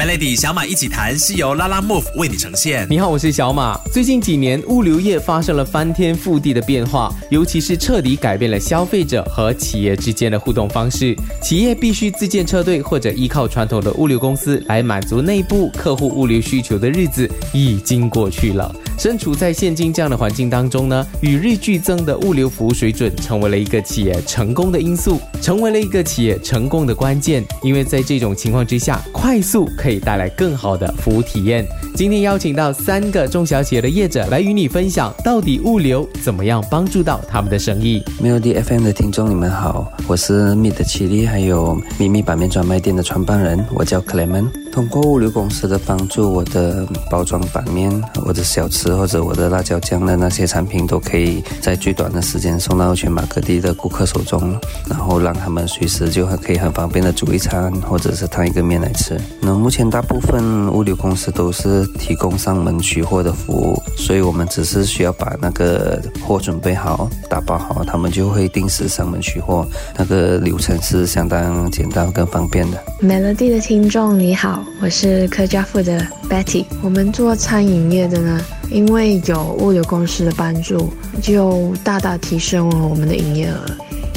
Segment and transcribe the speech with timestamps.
[0.00, 2.86] Melody 小马一起谈是由拉拉 Move 为你呈现。
[2.88, 3.78] 你好，我是小马。
[3.92, 11.14] 最近几年，物流业发生了翻天覆地的变化，尤其是彻底改变了消费者和企业之间的互动方式。
[11.42, 18.74] 企业必须自建车队或者依靠传统的物流公司来满足内部客户物流需求的日子已经过去了。
[18.98, 27.44] 身处在现今这样的环境当中呢，与日俱增的物流服务水准成为了一个企业成功的因素，成为了一个企业成功的关键。
[27.62, 31.66] 因为在这种情况之下，快速可以可以带来更好的服务体验。
[32.00, 38.02] 今天邀请到三个中小企业的业者来与你分享，到底物流怎么样帮助到他们的生意。
[38.22, 44.48] Melody FM 的听众，你们好，我是 Meet 的奇力，还有秘密版面专卖店的创办人，我叫 Clement。
[44.72, 47.90] 通过物流公司的帮助，我的包装版面、
[48.24, 54.58] 我的小吃或者我的辣椒酱的那些产品，都可以在最短的时间送到全马各地的顾客手中，
[54.88, 59.20] 然后让他们随时就很可以很方便的煮一餐，或者是烫一个面来吃。
[59.40, 69.66] 那目前大部分物流公司都是提供上门取货的服务，所以我们只是需要把那个货准备好、打包好，他们就会定时上门取货。
[69.96, 72.82] 那个流程是相当简单、跟方便的。
[73.02, 74.64] Melody 的听众你好。
[74.80, 76.64] 我是客家富的 Betty。
[76.82, 83.64] 我们做餐饮业的呢，因为有物流公司的帮助，就大大提升了我们的营业额。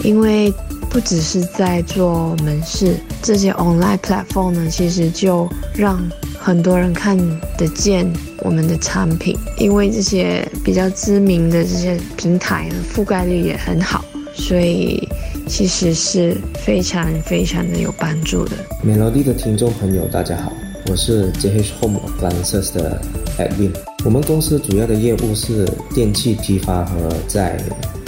[0.03, 0.53] 因为
[0.89, 6.02] 不只是在做门市，这些 online platform 呢，其实就让
[6.45, 7.17] 很多人看
[7.58, 8.05] 得见
[8.39, 9.33] 我们的产品。
[9.58, 14.03] 因为这些比较知名的这些平台呢，覆盖率也很好，
[14.36, 15.08] 所以
[15.47, 18.58] 其实是非常非常的有帮助的。
[18.83, 20.52] 美乐蒂的听众朋友，大家好。
[20.89, 23.02] 我是 JH Home Appliances 的
[23.38, 23.71] Edwin。
[24.03, 27.58] 我们公司主要的业务是电器批发和在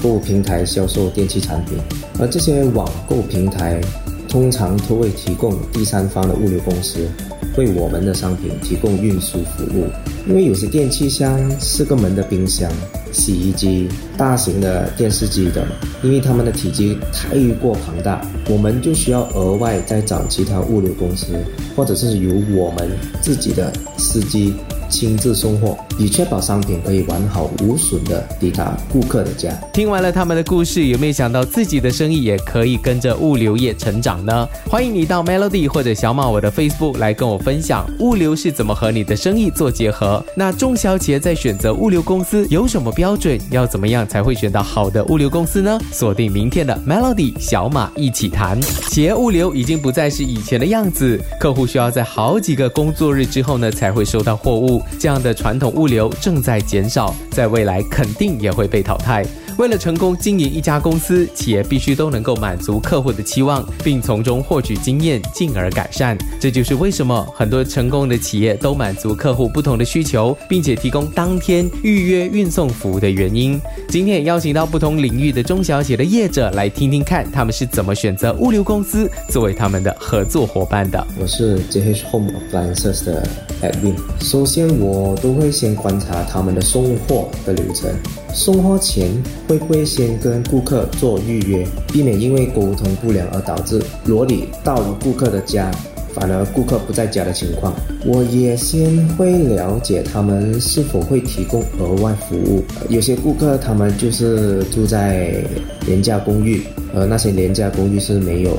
[0.04, 1.78] 购物平台销售电器产品，
[2.20, 3.80] 而这些网购平台
[4.28, 7.10] 通常都会提供第三方的物流公司
[7.58, 9.88] 为我们的商品提供运输服务。
[10.28, 12.72] 因为有些电器箱四个门的冰箱、
[13.12, 15.64] 洗衣机、大型的电视机等，
[16.02, 21.28] 因为它们的体积太过庞大，我们就需要额外再找其他物流公司，
[21.76, 22.90] 或者是由我们
[23.22, 24.54] 自己的司机。
[24.90, 29.52] 亲自送货，以确保商品可以完好无损的抵达顾客的家。
[29.74, 34.48] 听完了他们的故事，有没有想到自己的生意也可以跟着物流业成长呢？
[34.70, 40.24] 欢迎你到 Melody 或者小马我的 Facebook 来跟我分享物流是怎么和你的生意做结合。
[40.36, 43.40] 那中小企业在选择物流公司有什么标准？
[43.52, 45.80] 要怎么样才会选到好的物流公司呢？
[45.92, 48.62] 锁定明天的 Melody 小马一起谈。
[48.62, 54.75] 企业物流已经不再是以前的样子，客户需要在好几个工作日之后呢才会收到货物。
[55.00, 59.26] 这样的传统物流正在减少，在未来肯定也会被淘汰。
[59.58, 66.18] 为了成功经营一家公司，企业必须都能够满足客户的期望，并从中获取经验，进而改善。
[66.42, 73.60] 这就是为什么很多成功的企业都满足客户不同的需求，并且提供当天预约运送服务的原因。
[73.88, 81.08] 今天也邀请到不同领域的中小企业的业者来听听看，他们是怎么选择物流公司作为他们的合作伙伴的。
[81.18, 83.26] 我是 JH Home Appliances 的
[83.62, 83.96] Edwin。
[84.20, 87.90] 首先，我都会先观察他们的送货的流程。
[88.36, 89.10] 送货前
[89.48, 95.72] 会不会先跟顾客做预约，避免因为沟通不良而导致罗里到了顾客的家，
[96.14, 97.74] 反而顾客不在家的情况？
[98.06, 102.62] 我也先会了解他们是否会提供额外服务。
[102.90, 105.42] 有些顾客他们就是住在
[105.88, 106.62] 廉价公寓，
[106.94, 108.52] 而那些廉价公寓是没有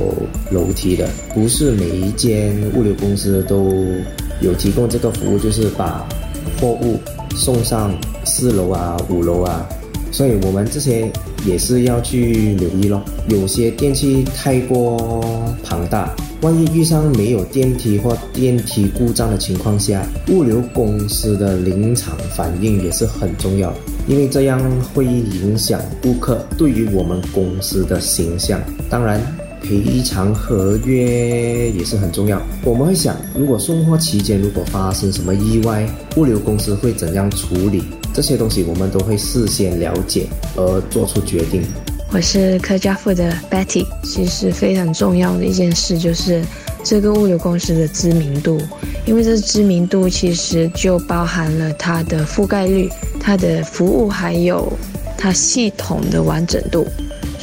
[0.51, 3.71] 楼梯的，不是每一间物流公司都
[4.41, 6.09] 有提供这个服务，就是把
[6.59, 6.99] 货物
[7.37, 7.95] 送上。
[8.29, 9.67] 四楼啊，五楼啊，
[10.11, 11.11] 所以我们这些
[11.47, 13.01] 也是要去留意咯。
[13.29, 15.25] 有些电器太过
[15.63, 23.73] 庞大，万一遇上没有电梯或电梯故障的情况下，物流公司的临场反应也是很重要，
[24.09, 24.61] 因为这样
[24.93, 28.61] 会影响顾客对于我们公司的形象。
[28.91, 29.25] 当然。
[29.63, 32.41] 赔偿合约也是很重要。
[32.65, 37.83] 我们会想，如果送货期间如果发生什么意外，物流公司会怎样处理？
[38.15, 40.27] 这些东西我们都会事先了解
[40.57, 41.63] 而做出决定。
[42.13, 43.85] 我是客家富的 Betty。
[44.05, 46.43] 其实非常重要的一件事就是
[46.85, 48.61] 这个物流公司的知名度，
[49.05, 52.89] 因为这知名度其实就包含了它的覆盖率、
[53.21, 54.73] 它的服务还有
[55.19, 56.87] 它系统的完整度。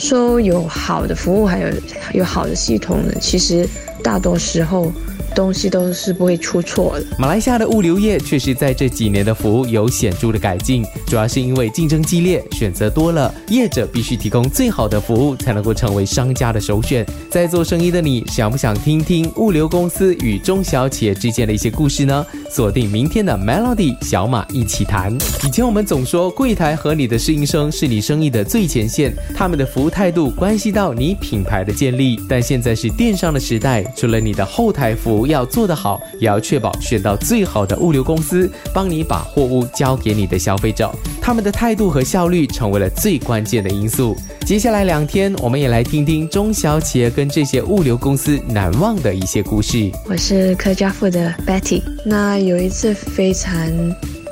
[0.04, 1.68] 说有好的服务，还有
[2.14, 3.66] 有好的系统呢，其实
[4.04, 4.92] 大多时候
[5.34, 7.06] 东西都是不会出错的。
[7.18, 17.06] 马来西亚的物流业确实在这几年的服务有显著的改进，主要是因为竞争激烈，选择多了，业者必须提供最好的服务，才能够成为商家的首选。
[17.30, 22.26] 在做生意的你，想不想听听物流公司与中小企业之间的一些故事呢？
[22.50, 25.18] 锁定明天的 Melody 小马一起谈。
[25.46, 32.20] 以前我们总说柜台和你的适应生是你生意的最前线，他们的服务态度关系到你品牌的建立。
[32.30, 40.94] 但现在是电商的时代，除了你的后台服务不要做得好，也要确保选到最好的物流公司，帮你把货物交给你的消费者。
[41.22, 44.18] 他们的态度和效率成为了最关键的因素。
[44.46, 49.90] 接下来两天，我们也来听听中小企业跟这些物流公司难忘的一些故事。
[50.10, 51.82] 我是客家富的 Betty。
[52.06, 53.56] 那有一次非常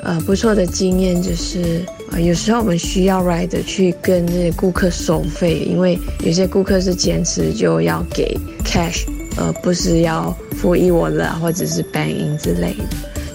[0.02, 9.06] 呃不错的经验，就是呃有时候我们需要 rider 去跟这些顾客收费，因为有些顾客是坚持就要给 cash，
[9.38, 12.84] 而不是要付一我了或者是 b a n g in 之类的。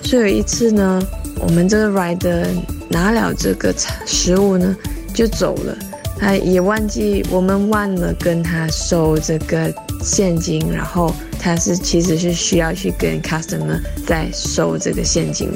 [0.02, 1.00] 所以有一次呢，
[1.40, 2.46] 我们这个 rider
[2.88, 3.76] 拿了这个
[4.06, 4.74] 食物呢
[5.14, 5.78] 就走了。
[6.18, 9.72] 他也忘记，我们忘了跟他收这个
[10.02, 15.48] 现金，然后他是其实是需要去跟 customer 再收这个现金，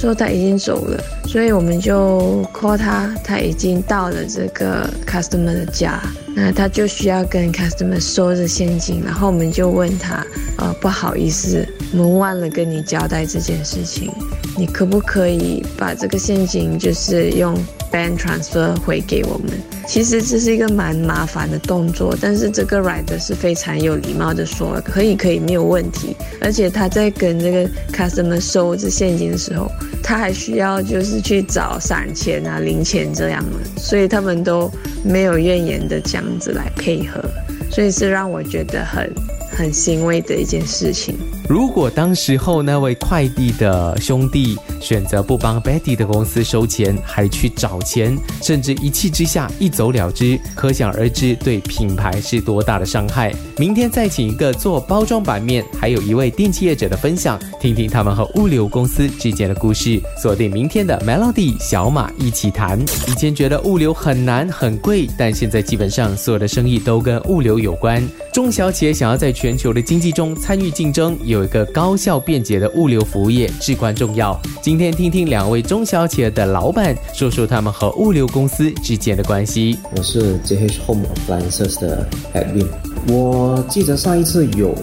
[0.00, 6.00] 说他已经走了，所以我们就 call 他，他已经到了这个 customer 的家，
[6.36, 10.24] 那他就需要跟 customer 收着现金，然后我们就问他，
[10.58, 14.08] 呃，不好意思，我们忘了跟你交代这件事情，
[14.56, 17.52] 你可不可以把这个现金就是用
[17.90, 19.50] bank transfer 回给我们？
[19.86, 29.70] 其实这是一个蛮麻烦的动作，但是这个 rider 是非常有礼貌的说可以可以没有问题，而且他在跟这个 customer 收这现金的时候，
[30.02, 34.70] 他还需要就是去找散钱啊零钱这样的，所以他们都
[35.02, 37.24] 没有怨言的这样子来配合，
[37.70, 39.10] 所以是让我觉得很
[39.50, 41.16] 很欣慰的一件事情。
[41.48, 53.34] 如果当时候那位快递的兄弟选择不帮 Betty 的公司收钱，还去找钱，甚至一气之下一走了之，可想而知对品牌是多大的伤害。
[53.56, 60.00] 明天再请一个做包装版面，还有一位电器业者的分享，听听他们和物流公司之间的故事。
[60.22, 62.78] 锁定明天的 Melody 小马一起谈。
[63.08, 68.06] 以前觉得物流很难很贵，但现在基本上所有的生意都跟物流有关。
[68.32, 71.48] 中小企业想要在全球的经济中参与竞争，有。
[71.48, 74.38] 一个高效便捷的物流服务业至关重要。
[74.68, 79.78] 今天听听两位中小企业的老板说说他们和物流公司之间的关系。
[79.96, 82.66] 我是 JH Home Appliances 的 Edwin。
[83.10, 84.74] 我记得上一次有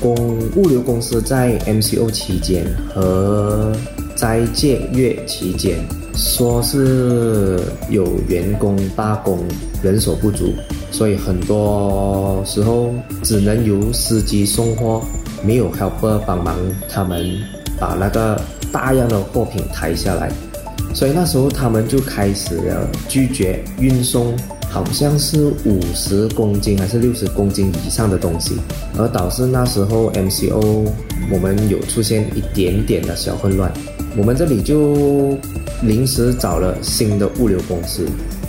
[0.00, 0.14] 公
[0.56, 3.76] 物流公司在 MCO 期间和
[4.14, 5.76] 斋戒月期间，
[6.14, 7.60] 说是
[7.90, 9.40] 有员工罢工，
[9.82, 10.54] 人手不足，
[10.90, 12.90] 所以很多时候
[13.22, 15.02] 只能由司机送货。
[15.44, 16.56] 没有 helper 帮忙，
[16.88, 17.38] 他们
[17.78, 18.40] 把那个
[18.76, 20.30] 大量的货品抬下来，
[20.92, 24.36] 所以那时候他们就开始了拒绝运送，
[24.68, 28.54] 好像是五十公斤还是六十公斤以上的东西，
[28.98, 30.86] 而导致那时候 MCO
[31.32, 33.72] 我们有出现一点点的小混乱，
[34.14, 35.38] 我们这里就
[35.80, 38.06] 临时找了新的物流公司。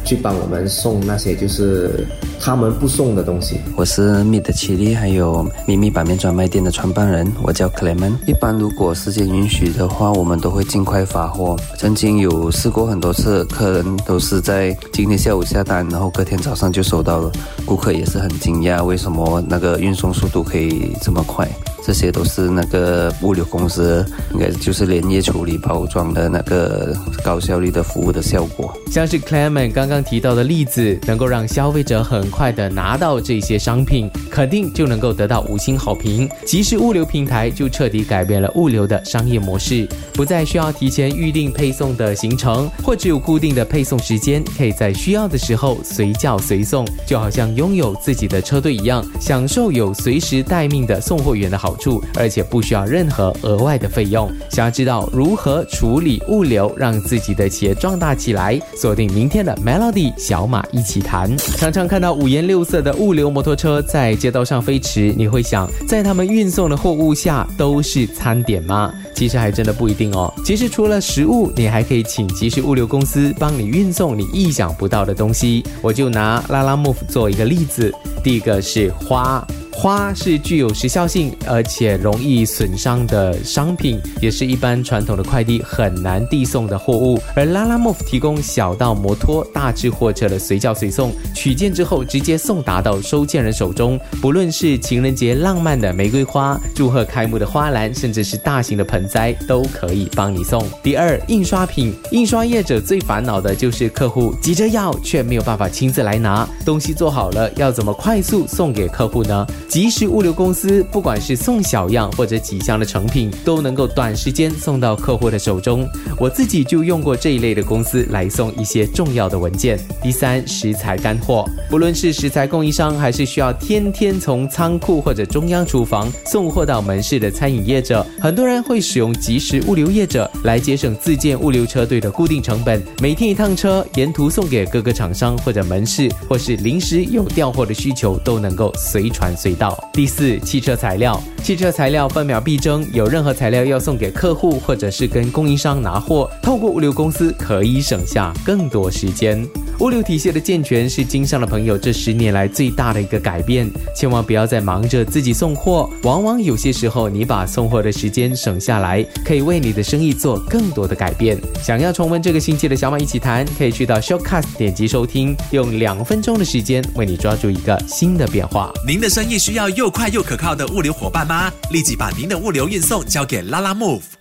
[0.07, 2.07] 去帮我们送那些就是
[2.39, 3.59] 他们不送的东西。
[3.75, 8.13] 我是米的奇力，还有秘密版面专卖店的创办人，我叫 Clement。
[8.25, 11.57] 一般如果时间允许的话，我们都会尽快发货。
[11.77, 17.30] 曾经有试过很多次，客人都是在今天下午下单，然后隔天早上就收到了。
[17.65, 21.45] 顾客也是很惊讶，为什么那个运送速度可以这么快？
[21.88, 28.77] 这些都是那个物流公司，应该就是连夜处理包装的那个高效率的服务的效果。
[28.91, 36.29] 像是 Clement 刚刚提到的例子，能够让消费者很快的拿到这些商品，肯定就能够得到五星好评。
[36.46, 51.76] 即时物流平台就彻底改变了物流的商业模式，不再需要提前预定配送的行程，或只有固定的配送时间，可以在需要的时候随叫随送，就好像拥有自己的车队一样，享受有随时待命的送货员的好。
[51.77, 54.29] 处，而且不需要任何额外的费用。
[54.50, 61.38] 想要知道如何处理物流，让自己的企业壮大起来，锁定明天的 Melody 小马一起谈。
[61.57, 68.93] 常常看到五颜六色的物流摩托车在街道上飞驰，你会想，在他们运送的货物下都是餐点吗？
[69.15, 70.34] 其实还真的不一定哦。
[70.43, 75.63] 其实除了食物，你还可以请即时物流公司帮你运送你意想不到的东西。
[75.81, 77.93] 我就拿拉拉 Move 做一个例子，
[78.24, 79.46] 第一个是花。
[79.79, 87.22] 花是具有时效性而且容易损伤的商品，也是一般传统的快递很难递送的货物。
[87.36, 94.00] 而拉拉 move 提供小到摩托、大至货车的随叫随送，取件之后直接送达到收件人手中。
[94.19, 100.67] 不论是情人节浪漫的玫瑰花、祝贺开幕的花篮，甚至是大型的盆栽，都可以帮你送。
[100.81, 109.46] 第二，印刷品，印刷业者最烦恼的就是客户急着要，却没有办法亲自来拿东西做好了，要怎么快速送给客户呢？
[109.69, 115.86] 即时物流公司，不管是送小样或者几箱的成品，都能够短时间送到客户的手中。
[116.17, 119.77] 我自己就用过这一类的公司来送一些重要的文件。
[120.01, 139.77] 第三，食材干货，不论是食材供应商，还是需要天天从仓库或者中央厨房送货到门市的餐饮业者，很多人会使用即时物流业者来节省自建物流车队的固定成本，每天一趟车，沿途送给各个厂商或者门市，或是临时有调货的需求，都能够随传随到。
[139.91, 149.43] 第四，汽车材料，汽车材料分秒必争，有任何材料要送给客户，或者是跟供应商拿货，透过物流公司可以省下更多时间。
[149.79, 161.39] 物流体系的健全是经商的朋友这十年来最大的一个改变，千万不要再忙着自己送货，往往有些时候你把送货的时间省下来，可以为你的生意做更多的改变。
[161.62, 168.74] 想要重温这个星期的小马一起谈，可以去到 Showcast 点击收听，用两分钟的时间为你抓住一个新的变化。
[168.88, 171.51] 您的生意需要又快又可靠的物流伙伴吗？
[171.72, 174.16] 立即把您的物流运送交给拉拉 Move。